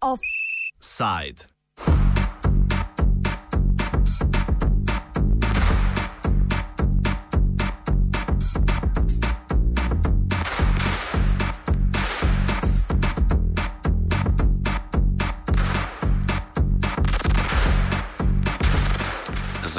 [0.00, 1.46] Offside.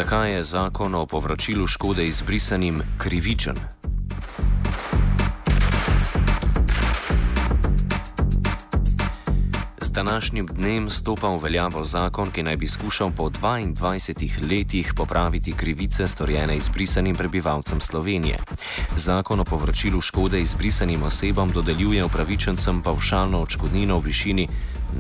[0.07, 3.55] Zakaj je zakon o povračilu škode izbrisanim krivičen?
[9.81, 15.51] Z današnjim dnem stopa v veljavo zakon, ki naj bi skušal po 22 letih popraviti
[15.51, 18.39] krivice storjene izbrisanim prebivalcem Slovenije.
[18.95, 24.47] Zakon o povračilu škode izbrisanim osebam dodeljuje upravičencem pavšalno odškodnino v višini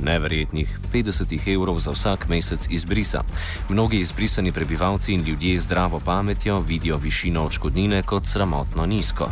[0.03, 3.23] neverjetnih 50 evrov za vsak mesec izbrisa.
[3.69, 9.29] Mnogi izbrisani prebivalci in ljudje z zdravo pametjo vidijo višino odškodnine kot sramotno nizko.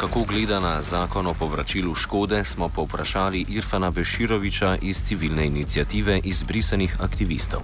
[0.00, 6.96] Kako gleda na zakon o povračilu škode, smo povprašali Irfana Beširoviča iz civilne inicijative izbrisanih
[7.00, 7.60] aktivistov.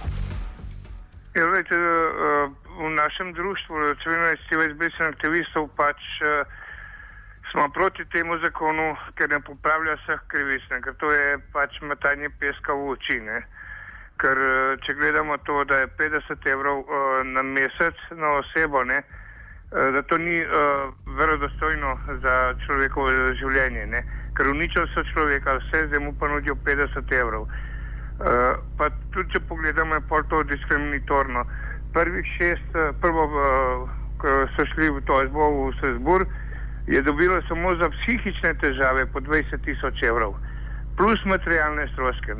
[1.35, 2.49] Ja, vete, eh,
[2.85, 6.60] v našem društvu, civilna inicijativa izbrisanih aktivistov, pač uh,
[7.51, 12.73] smo proti temu zakonu, ker ne popravlja vseh krivic, ker to je pač metanje peska
[12.73, 13.19] v oči.
[13.19, 13.41] Ne?
[14.21, 19.01] Ker eh, če gledamo to, da je 50 evrov uh, na mesec na osebo, ne?
[19.71, 22.35] Uh, da to ni uh, verodostojno za
[22.65, 24.03] človekovo življenje, ne?
[24.37, 27.49] ker uničil so človeka, vse zdaj mu pa nudijo 50 evrov.
[28.21, 31.43] Uh, pa tudi, če pogledamo, je to diskriminatorno.
[31.91, 33.89] Prvih šest, prvo, uh,
[34.21, 36.29] ko so šli v to izbo v Sezburg,
[36.91, 40.35] je dobilo samo za psihične težave po 20 tisoč evrov,
[40.97, 42.35] plus materialne stroške.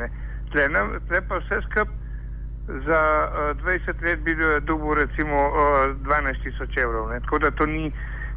[0.52, 1.90] Tle pa vse skup
[2.68, 3.02] za
[3.56, 5.56] uh, eh, 20 let bi dobil recimo uh,
[5.90, 7.10] eh, 12 tisoč evrov.
[7.10, 7.20] Ne?
[7.20, 7.92] Tako da to ni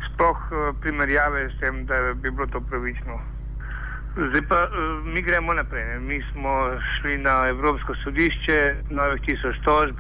[0.07, 3.21] sploh uh, primerjave s tem, da bi bilo to pravično.
[4.17, 5.85] Zdaj pa uh, mi gremo naprej.
[5.85, 5.99] Ne?
[5.99, 9.97] Mi smo šli na Evropsko sodišče, novih tisoč tožb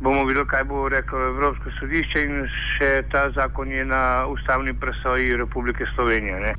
[0.00, 5.36] bomo videli, kaj bo reklo Evropsko sodišče in še ta zakon je na ustavni presoji
[5.36, 6.40] Republike Slovenije.
[6.40, 6.54] Ne?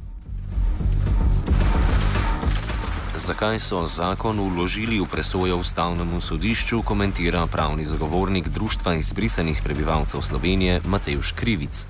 [3.20, 10.80] Zakaj so zakon uložili v presojo ustavnemu sodišču, komentira pravni zagovornik Društva izbrisanih prebivalcev Slovenije
[10.88, 11.84] Matejš Krivic.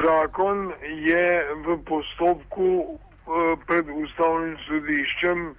[0.00, 1.26] Zakon je
[1.66, 5.52] v postopku eh, pred ustavnim sodiščem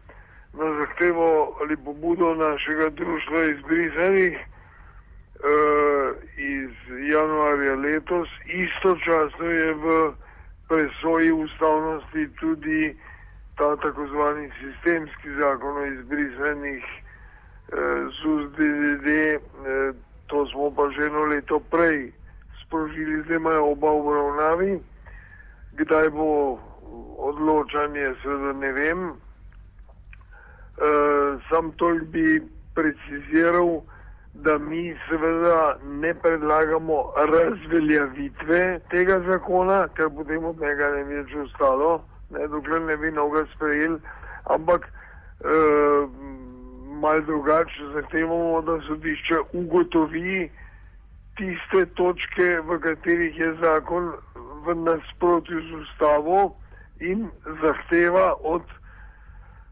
[0.57, 4.35] na zahtevo ali pobudo našega društva izbrisanih
[6.37, 6.71] iz
[7.09, 10.13] januarja letos, istočasno je v
[10.67, 12.95] presoji ustavnosti tudi
[13.57, 19.93] ta tako zvani sistemski zakon o izbrisanih uh, eh, ZUS-DDD, uh, eh,
[20.27, 22.11] to smo pa že eno leto prej
[22.65, 24.79] sprožili, zdaj imajo oba obravnavi,
[25.77, 26.59] kdaj bo
[27.17, 28.99] odločanje, seveda ne vem.
[30.75, 32.41] Uh, sam toliko bi
[32.75, 33.81] preciziral,
[34.43, 41.35] da mi seveda ne predlagamo razveljavitve tega zakona, ker potem od njega ne bi več
[41.45, 43.99] ostalo, ne, dokler ne bi novega sprejeli,
[44.43, 46.07] ampak eh,
[47.01, 50.49] malo drugače zahtevamo, da sodišče ugotovi
[51.37, 54.11] tiste točke, v katerih je zakon
[54.65, 56.55] v nasprotju z ustavo
[56.99, 57.27] in
[57.61, 58.63] zahteva od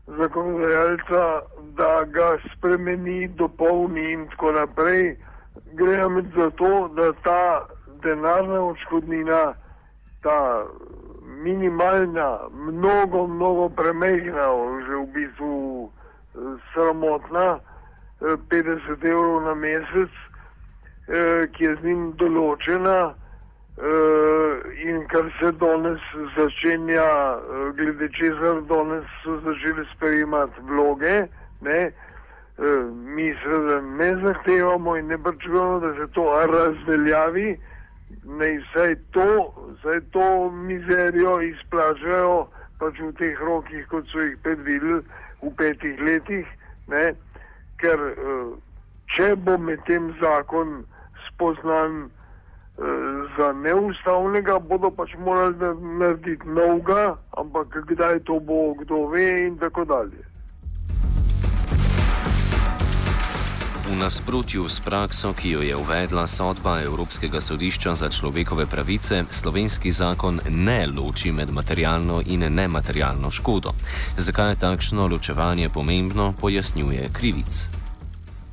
[0.08, 1.42] zakonodajalca,
[1.78, 5.18] da ga spremeni, dopolni in tako naprej.
[5.74, 7.68] Gre med za to, da ta
[8.04, 9.54] denarna odškodnina,
[10.22, 10.66] ta
[11.44, 14.48] minimalna, mnogo, mnogo premehna,
[14.88, 16.40] že v bistvu eh,
[16.74, 17.60] sramotna,
[18.22, 20.12] 50 eh, evrov na mesec,
[21.08, 23.14] eh, ki je z njim določena,
[23.78, 26.00] in kar se danes
[26.38, 31.28] začenja, uh, glede česar danes so začeli sprejemati vloge,
[31.62, 31.92] ne,
[32.58, 37.58] uh, mi seveda ne zahtevamo in ne pričakujemo, da se to razveljavi,
[38.24, 42.48] ne vsaj to, vsaj to mizerijo izplačajo
[42.80, 45.02] pač v teh rokih, kot so jih predvideli
[45.42, 46.48] v petih letih,
[46.88, 47.14] ne,
[47.82, 48.00] ker
[49.16, 50.84] če bo med tem zakon
[51.28, 52.12] spoznan,
[53.38, 55.56] za neustavnega bodo pač morali
[56.00, 60.34] narediti novega, ampak kdaj to bo, kdo ve in tako dalje.
[63.84, 69.92] V nasprotju s prakso, ki jo je uvedla sodba Evropskega sodišča za človekove pravice, slovenski
[69.92, 73.76] zakon ne loči med materialno in nematerialno škodo.
[74.18, 77.83] Zakaj je takšno ločevanje pomembno, pojasnjuje krivic.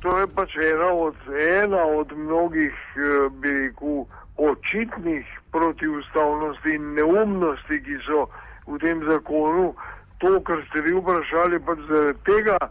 [0.01, 1.15] To je pač ena od,
[1.63, 4.05] ena od mnogih, eh, bi rekel,
[4.37, 8.25] očitnih protiustavnosti in neumnosti, ki so
[8.67, 9.75] v tem zakonu.
[10.21, 12.69] To, kar ste vi vprašali, pač zaradi tega eh,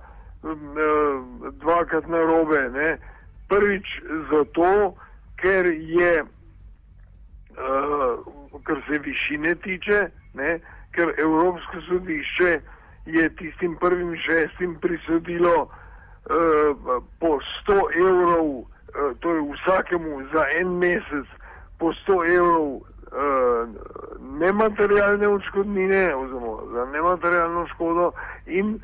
[1.63, 2.67] dvakrat narobe.
[2.75, 2.99] Ne?
[3.51, 3.87] Prvič
[4.31, 4.95] zato,
[5.41, 6.23] ker je,
[7.59, 8.21] uh,
[8.63, 10.07] kar se višine tiče,
[10.39, 10.59] ne?
[10.95, 12.61] ker Evropsko sodišče
[13.07, 15.71] je tistim prvim šestim prisodilo
[17.19, 18.67] po 100 evrov, uh,
[19.21, 21.27] to je vsakemu za en mesec,
[21.79, 22.83] po 100 evrov uh,
[24.39, 28.13] nematerialne odškodnine, oziroma za nematerialno škodo
[28.47, 28.81] in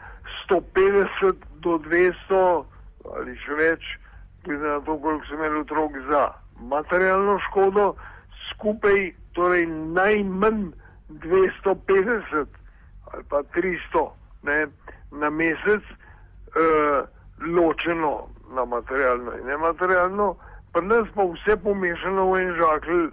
[0.50, 2.64] 150 do 200
[3.14, 3.84] ali še več,
[4.44, 6.22] glede na to, koliko sem imel otrok za
[6.58, 7.94] materialno škodo,
[8.50, 10.72] skupaj torej najmanj
[11.22, 12.46] 250
[13.12, 14.02] ali pa 300
[14.42, 14.66] ne,
[15.12, 15.84] na mesec,
[16.58, 17.06] uh,
[17.40, 20.36] ločeno na materialno in nematerialno,
[20.72, 23.08] pa nas pa vse pomešano v en žakl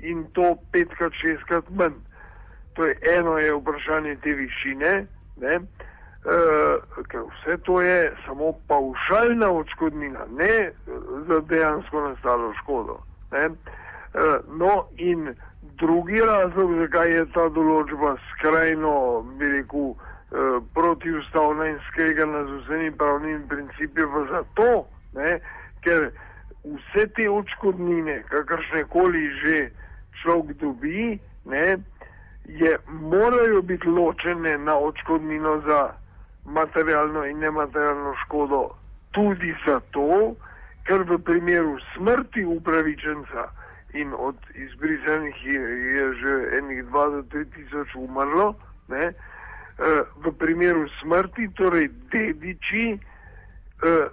[0.00, 1.96] in to petkrat, šestkrat manj.
[2.74, 5.06] To je eno je vprašanje te višine,
[5.40, 10.72] ne, uh, ker vse to je samo paušalna odškodnina, ne
[11.28, 12.98] za dejansko nastalo škodo.
[13.32, 13.46] Ne.
[13.48, 15.34] Uh, no in
[15.78, 19.94] drugi razlog, zakaj je ta določba skrajno, bi rekel,
[20.74, 25.40] protiustavna in skregana z vsemi pravnimi principi, pa zato, ne,
[25.80, 26.10] ker
[26.64, 29.70] vse te odškodnine, kakršne koli že
[30.22, 31.76] človek dobi, ne,
[32.44, 35.92] je, morajo biti ločene na odškodnino za
[36.44, 38.68] materialno in nematerialno škodo.
[39.12, 40.34] Tudi zato,
[40.84, 43.48] ker v primeru smrti upravičenca
[43.94, 45.60] in od izbrisanih je,
[45.96, 48.54] je že enih 2 do 3 tisoč umrlo,
[48.88, 49.33] ne, eh,
[50.24, 54.06] v primeru smrti, torej dediči, eh,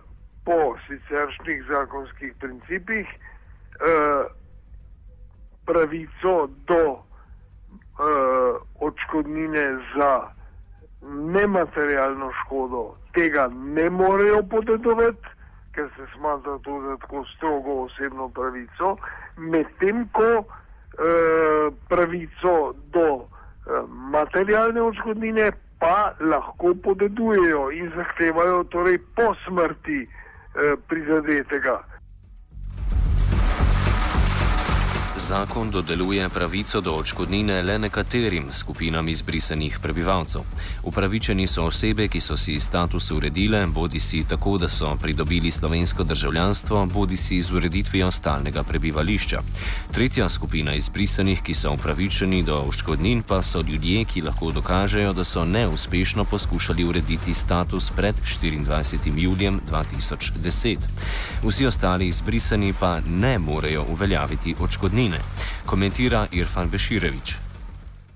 [0.46, 4.24] po siceršnjih zakonskih principih eh,
[5.66, 10.34] pravico do eh, odškodnine za
[11.12, 12.96] nematerialno škodo.
[13.13, 15.28] Tega ne morejo podedovati,
[15.72, 18.98] ker se smatra to za tako strogo osebno pravico,
[19.38, 23.40] medtem ko eh, pravico do eh,
[23.88, 31.79] materialne odškodnine pa lahko podedujejo in zahtevajo torej po smrti eh, prizadetega.
[35.31, 40.42] Zakon dodeluje pravico do odškodnine le nekaterim skupinam izbrisanih prebivalcev.
[40.83, 46.04] Upravičeni so osebe, ki so si status uredile, bodi si tako, da so pridobili slovensko
[46.04, 49.42] državljanstvo, bodi si z ureditvijo stalnega prebivališča.
[49.92, 55.24] Tretja skupina izbrisanih, ki so upravičeni do odškodnin, pa so ljudje, ki lahko dokažejo, da
[55.24, 59.18] so neuspešno poskušali urediti status pred 24.
[59.18, 60.77] julijem 2010.
[61.44, 65.20] Vsi ostali izbrisani pa ne morejo uveljaviti odškodnin družine,
[65.66, 67.38] komentira Irfan Beširevič.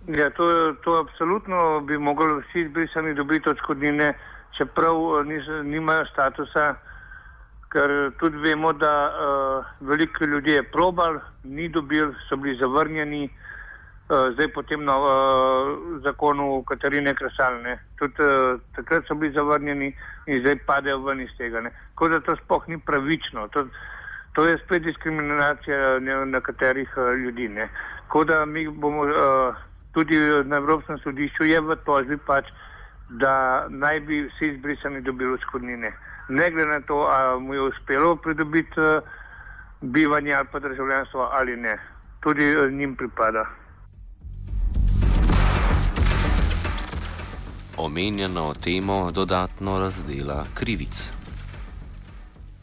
[0.07, 4.13] Ja, to, to absolutno bi mogli vsi izbrisani dobiti odškodnine,
[4.57, 6.75] čeprav eh, nis, nimajo statusa,
[7.75, 14.31] ker tudi vemo, da uh, veliko ljudi je probal, ni dobil, so bili zavrnjeni, uh,
[14.33, 15.09] zdaj potem na uh,
[16.03, 17.77] zakonu Katarine Krasalne.
[17.99, 19.91] Tudi uh, takrat so bili zavrnjeni
[20.25, 21.65] in zdaj padejo ven iz tega.
[21.67, 23.47] Tako da to spoh ni pravično.
[23.47, 23.67] To,
[24.35, 27.49] To je spet diskriminacija nekaterih uh, ljudi.
[28.03, 29.55] Tako da mi bomo uh,
[29.93, 32.45] tudi na Evropskem sodišču je v tožbi pač,
[33.09, 35.91] da naj bi vsi izbrisani dobili odškodnine.
[36.29, 39.03] Ne glede na to, ali mu je uspelo pridobiti uh,
[39.81, 41.77] bivanje ali pa državljanstvo ali ne.
[42.19, 43.45] Tudi uh, njim pripada.
[47.77, 51.24] Omenjeno temo dodatno razdela krivic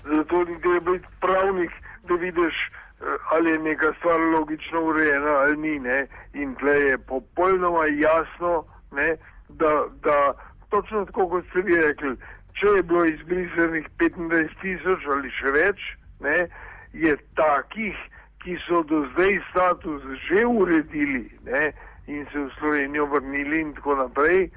[0.05, 1.71] zato ni treba biti pravnik,
[2.09, 5.79] da vidiš, eh, ali je neka stvar logično urejena ali ni.
[5.79, 6.07] Ne?
[6.35, 9.17] In tle je popolnoma jasno, ne,
[9.49, 10.33] da, da
[10.71, 12.17] točno tako, kot ste vi rekli,
[12.53, 15.85] če je bilo izbrisanih 25 tisoč ali še več,
[16.21, 16.47] ne,
[16.93, 17.97] je takih,
[18.43, 21.71] ki so do zdaj status že uredili ne,
[22.07, 24.51] in se v Slovenijo vrnili in tako naprej,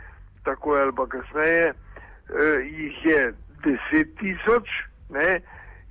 [0.44, 3.22] tako ali pa kasneje, eh, jih je
[3.64, 4.70] 10 tisoč
[5.10, 5.42] ne,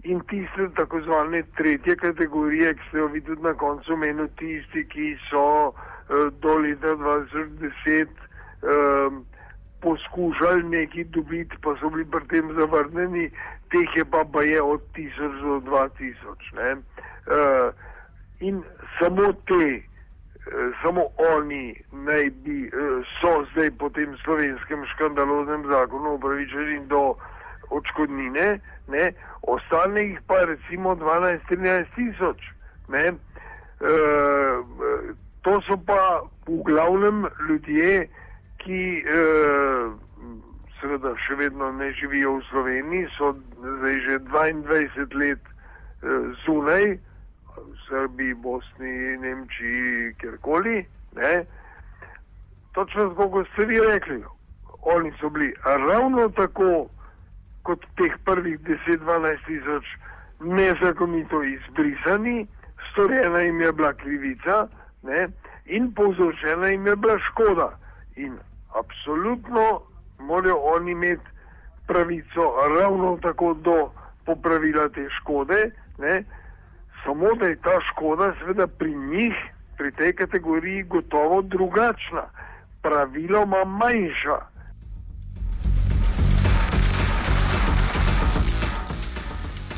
[0.04, 5.16] in tiste tako zvane tretje kategorije, ki ste jo videli na koncu menu, tisti, ki
[5.30, 5.75] so uh,
[6.42, 8.06] do leta 2010
[8.62, 9.25] um,
[9.80, 13.30] poskušali nekaj dobiti, pa so bili pri tem zavrnjeni,
[13.73, 16.76] teh je pa pa je od 1000 do 2000.
[16.76, 17.73] Uh,
[18.40, 18.62] in
[18.99, 26.14] samo te, uh, samo oni naj bi, uh, so zdaj po tem slovenskem škandaloznem zakonu
[26.14, 27.14] upravičeni do
[27.71, 29.12] odškodnine, ne,
[29.43, 32.41] ostane jih pa recimo 12-13 tisoč.
[32.95, 33.12] E,
[35.43, 38.09] to so pa v glavnem ljudje,
[38.64, 39.25] ki e,
[40.81, 45.53] seveda še vedno ne živijo v Sloveniji, so zdaj že 22 let e,
[46.45, 46.97] zunaj,
[47.55, 50.85] v Srbiji, Bosni, Nemčiji, kjerkoli.
[51.17, 51.35] Ne?
[52.75, 54.25] Točno tako, kot ste vi rekli,
[54.83, 56.88] oni so bili ravno tako
[57.64, 59.85] kot teh prvih 10-12 tisoč
[60.40, 62.47] nezakonito izbrisani,
[62.90, 64.66] storjena jim je bila krivica
[65.02, 65.28] ne?
[65.64, 67.68] in povzročena jim je bila škoda.
[68.16, 68.38] In
[68.75, 69.80] absolutno
[70.18, 71.35] morajo oni imeti
[71.87, 72.42] pravico
[72.80, 73.90] ravno tako do
[74.26, 76.25] popravila te škode, ne?
[77.04, 79.35] samo da je ta škoda seveda pri njih,
[79.76, 82.25] pri tej kategoriji, gotovo drugačna,
[82.83, 84.53] praviloma manjša.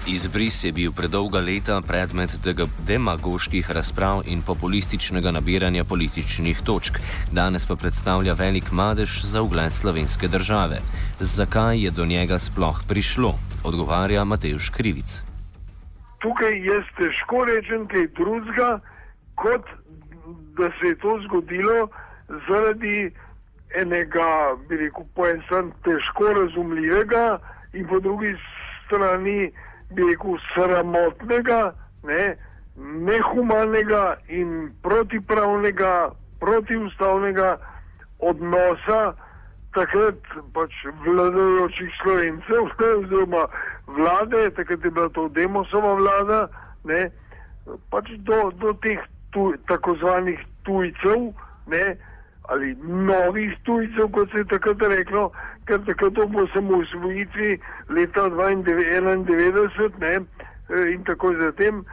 [0.09, 2.31] Izbris je bil predolga leta predmet
[2.87, 6.99] demagoških razprav in populističnega nabiranja političnih točk,
[7.33, 10.79] danes pa predstavlja velik madež za ugled slovenske države.
[11.19, 13.35] Zakaj je do njega sploh prišlo?
[13.65, 15.23] Odgovarja Matejš Krivic.
[16.23, 18.81] Tukaj je težko reči kaj drugega,
[19.35, 19.67] kot
[20.57, 21.89] da se je to zgodilo
[22.49, 23.11] zaradi
[23.75, 27.39] enega, bi rekel, po enem težko razumljivega
[27.73, 28.37] in po drugi
[28.87, 29.51] strani
[29.95, 32.37] bi rekel, sramotnega, ne,
[32.77, 37.57] nehumanega in protipravnega, protiustavnega
[38.19, 39.15] odnosa
[39.77, 40.21] takrat
[40.57, 40.73] pač
[41.05, 43.47] vladajočih slovencev, oziroma
[43.87, 46.41] vlade, takrat je bila to demosova vlada,
[46.85, 47.07] ne,
[47.93, 49.01] pač do, do teh
[49.37, 51.33] tuj, tako zvanih tujcev,
[51.73, 51.85] ne,
[52.49, 55.33] ali novih tujcev, kot se je takrat reklo,
[55.67, 61.85] ker takrat bo samo v svojitvi leta 1991 ne, eh, in tako zatem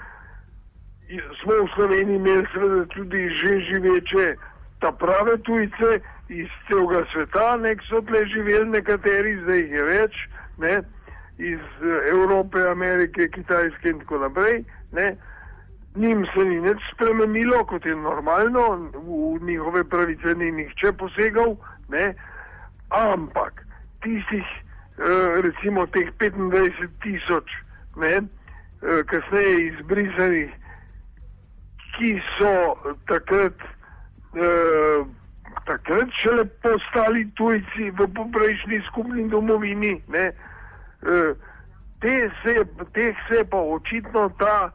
[1.41, 4.35] smo v Sloveniji imeli seveda tudi že živeče
[4.79, 10.15] ta prave tujce iz celega sveta, nek so tle živeli nekateri, zdaj jih je več,
[10.57, 10.81] ne,
[11.37, 11.59] iz
[12.11, 15.15] Evrope, Amerike, Kitajske in tako naprej, ne,
[15.95, 21.55] njim se ni nič spremenilo, kot je normalno, v njihove pravice ni nihče posegal,
[21.89, 22.13] ne?
[22.89, 23.65] ampak
[24.01, 24.45] tistih,
[24.97, 27.49] eh, recimo teh 25 tisoč,
[28.01, 28.21] eh,
[29.05, 30.51] kasneje izbrisanih,
[31.97, 32.75] ki so
[33.07, 33.57] takrat,
[34.35, 35.05] eh,
[35.65, 40.01] takrat šele postali tujci v poprejšnji skupni domovini,
[42.01, 44.71] te se, teh se pa očitno ta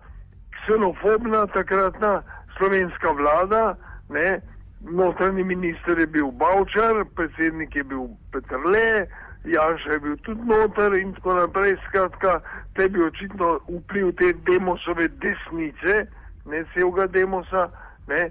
[0.68, 2.22] ksenofobna takratna
[2.56, 3.76] slovenska vlada,
[4.08, 4.40] ne,
[4.80, 9.06] notranji minister je bil Bavčar, predsednik je bil Petrle,
[9.44, 11.76] Janša je bil tudi notar in tako naprej.
[11.88, 12.40] Skratka,
[12.74, 16.06] te je bil očitno vpliv te demosove desnice,
[16.44, 17.68] ne celega demosa,
[18.08, 18.30] ne,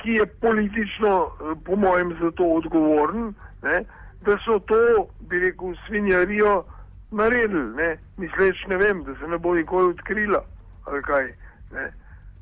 [0.00, 1.30] ki je politično,
[1.64, 3.84] po mojem, za to odgovoren, ne,
[4.24, 6.64] da so to, bi rekel, svinjarijo
[7.10, 10.44] naredili, ne, misleč ne vem, da se ne bo nikoli odkrila
[10.86, 11.32] ali kaj.
[11.72, 11.86] Ne.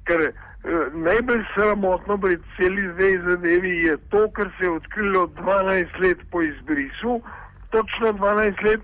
[0.04, 0.32] Ker eh,
[0.92, 6.42] najbolj sramotno pri celi zdaj zadevi je to, kar se je odkrilo 12 let po
[6.42, 7.20] izbrisu,
[7.70, 8.80] točno 12 let,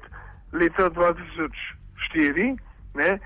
[0.52, 2.56] leta 2004,
[2.94, 3.18] ne,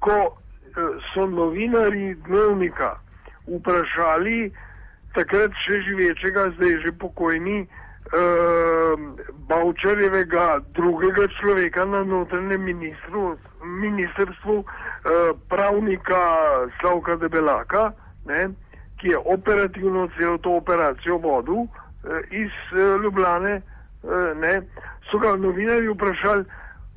[0.00, 0.80] ko eh,
[1.14, 2.96] so novinari dnevnika
[3.46, 4.50] vprašali
[5.16, 9.04] takrat še živečega, zdaj že pokojni, uh,
[9.48, 10.46] Bavčarjevega
[10.76, 12.68] drugega človeka na notranjem
[13.64, 14.64] ministrstvu,
[15.48, 16.20] pravnika
[16.80, 17.92] Slavka Debelaka,
[18.26, 18.48] ne,
[19.00, 21.68] ki je operativno celo to operacijo vodil uh,
[22.30, 23.60] iz uh, Ljubljane,
[24.36, 24.60] ne,
[25.10, 26.44] so ga novinarji vprašali,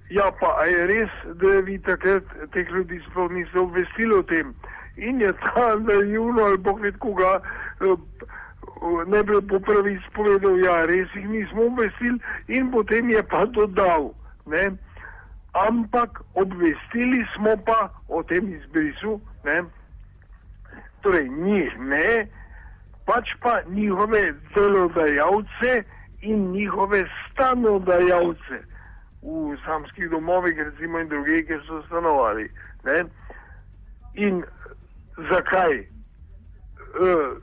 [0.10, 1.10] ja pa a je res,
[1.42, 2.24] da vi takrat
[2.54, 4.54] teh ljudi sploh niste obvestili o tem.
[4.98, 7.40] In je ta naivno ali bog ved koga.
[9.08, 14.14] Ne bi po prvi spovedal, ja, res jih nismo obvestili in potem je pa dodal,
[14.46, 14.70] ne,
[15.54, 19.64] ampak obvestili smo pa o tem izbrisu, ne,
[21.02, 22.28] torej njih ne,
[23.06, 25.84] pač pa njihove delodajalce
[26.22, 28.58] in njihove stanodajalce
[29.22, 32.50] v samskih domovih, recimo in druge, ki so stanovali.
[32.84, 33.04] Ne.
[34.14, 34.44] In
[35.30, 35.80] zakaj?
[37.00, 37.38] Uh,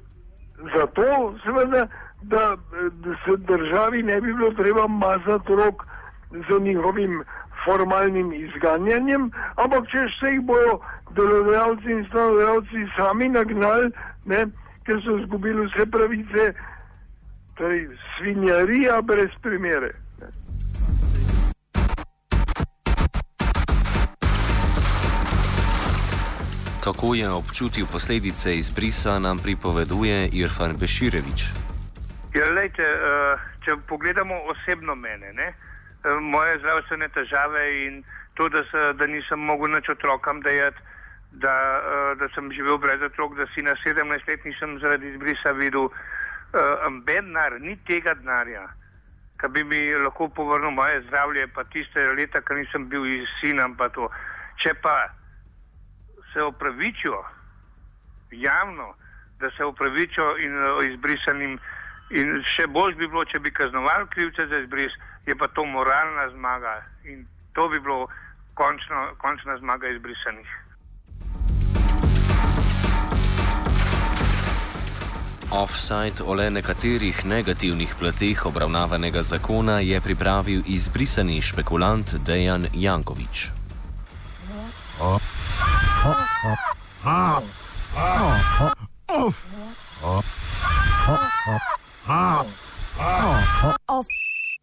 [0.75, 1.87] zato, seveda,
[2.23, 2.57] da,
[2.91, 5.85] da se državi ne bi bilo treba mazati rok
[6.31, 7.25] z njihovim
[7.67, 10.79] formalnim izganjanjem, ampak če se jih bojo
[11.19, 13.93] delodajalci in stanodajalci sami nagnali,
[14.25, 14.47] ne,
[14.87, 16.49] ker so izgubili vse pravice,
[17.59, 19.93] torej svinjarija brez primere.
[20.21, 20.31] Ne.
[26.85, 31.51] Kako je občutil posledice izbrisa, nam pripoveduje Irfan Beširevič.
[32.37, 35.55] Ja, lejte, eh, če pogledamo osebno mene, ne,
[36.21, 38.03] moje zdravstvene težave in
[38.35, 40.79] to, da, se, da nisem mogel nič otrokam dajati,
[41.33, 45.53] da, uh, da sem živel brez otrok, da si na 17 let nisem zaradi izbrisa
[45.53, 45.91] videl
[47.05, 48.69] ben denar, ni tega denarja,
[49.41, 53.69] ki bi mi lahko povrnil moje zdravje, pa tiste leta, ki nisem bil iz sina.
[54.63, 55.11] Če pa
[56.33, 57.25] se opravičijo
[58.31, 58.95] javno,
[59.41, 60.55] da se opravičijo in
[60.93, 61.59] izbrisanim.
[62.11, 64.93] In še bolj bi bilo, če bi kaznovali krivce za izbris,
[65.27, 68.07] je pa to moralna zmaga in to bi bilo
[68.55, 70.49] končno, končna zmaga izbrisanih.
[75.51, 83.51] Offside o le nekaterih negativnih plateh obravnavanega zakona je pripravil izbrisani špekulant Dejan Jankovič.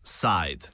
[0.05, 0.67] Offside.